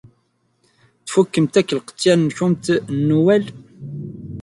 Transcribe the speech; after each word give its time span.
Tfukemt 1.05 1.55
akk 1.59 1.69
lqeḍyan-nwent 1.77 2.65
n 2.93 2.97
Newwal? 3.07 3.45